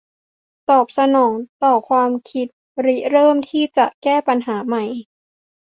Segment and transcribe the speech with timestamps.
[0.69, 2.47] ตอบสนองต่อความคิด
[2.85, 4.83] ริเริ่มที่จะแก้ปัญหาใหม่